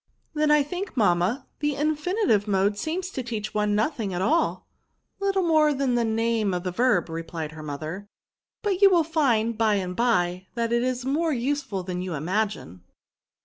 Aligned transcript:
"Then, 0.33 0.49
I 0.49 0.63
think, 0.63 0.97
mamma, 0.97 1.45
the 1.59 1.75
infinitive 1.75 2.47
mode 2.47 2.75
seems 2.75 3.11
to 3.11 3.21
teach 3.21 3.53
one 3.53 3.75
nothiog 3.77 4.13
at 4.15 4.21
aU/' 4.23 4.63
'* 4.93 5.19
Little 5.21 5.43
more 5.43 5.75
than 5.75 5.93
the 5.93 6.03
name 6.03 6.55
of 6.55 6.63
the 6.63 6.71
verb,*^ 6.71 7.07
replied 7.09 7.51
her 7.51 7.61
mother;" 7.61 8.07
but 8.63 8.81
you 8.81 8.89
will 8.89 9.03
find, 9.03 9.59
by 9.59 9.75
and 9.75 9.95
by, 9.95 10.47
that 10.55 10.73
it 10.73 10.81
is 10.81 11.05
more 11.05 11.33
useful 11.33 11.83
than 11.83 12.01
you 12.01 12.15
ima 12.15 12.47
gine." 12.47 12.79